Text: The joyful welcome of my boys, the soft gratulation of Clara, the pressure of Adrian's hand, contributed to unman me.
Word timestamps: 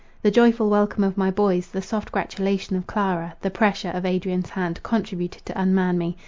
The 0.23 0.31
joyful 0.31 0.67
welcome 0.67 1.03
of 1.03 1.15
my 1.15 1.29
boys, 1.29 1.67
the 1.67 1.79
soft 1.83 2.11
gratulation 2.11 2.75
of 2.75 2.87
Clara, 2.87 3.35
the 3.41 3.51
pressure 3.51 3.91
of 3.91 4.03
Adrian's 4.03 4.49
hand, 4.49 4.81
contributed 4.81 5.45
to 5.45 5.53
unman 5.53 5.99
me. 5.99 6.17